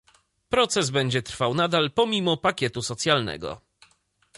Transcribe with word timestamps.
Proces 0.49 0.89
będzie 0.89 1.21
trwał 1.21 1.53
nadal, 1.53 1.91
pomimo 1.91 2.37
pakietu 2.37 2.81
socjalnego 2.81 3.61